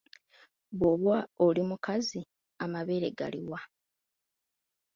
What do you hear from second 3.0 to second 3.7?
gali wa?